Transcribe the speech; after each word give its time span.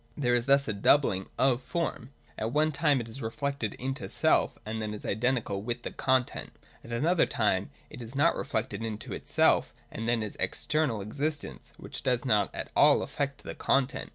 There 0.17 0.33
is 0.33 0.47
thus 0.47 0.67
a 0.67 0.73
doubling 0.73 1.29
of 1.37 1.61
form. 1.61 2.09
At 2.35 2.51
one 2.51 2.71
time 2.71 2.99
it 3.01 3.07
is 3.07 3.21
reflected 3.21 3.75
into 3.75 4.03
itself; 4.05 4.57
and 4.65 4.81
then 4.81 4.95
is 4.95 5.05
identical 5.05 5.61
with 5.61 5.83
the 5.83 5.91
content. 5.91 6.57
At 6.83 6.91
another 6.91 7.27
time 7.27 7.69
it 7.91 8.01
is 8.01 8.15
not 8.15 8.35
reflected 8.35 8.83
into 8.83 9.13
itself, 9.13 9.75
and 9.91 10.09
then 10.09 10.23
is 10.23 10.33
the 10.37 10.43
external 10.43 11.01
existence, 11.01 11.73
which 11.77 12.01
does 12.01 12.25
not 12.25 12.49
at 12.51 12.71
all 12.75 13.03
affect 13.03 13.43
the 13.43 13.53
content. 13.53 14.09